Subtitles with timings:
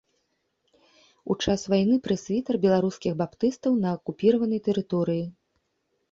[1.33, 5.21] У час вайны прэсвітэр беларускіх баптыстаў на акупіраванай тэрыторыі.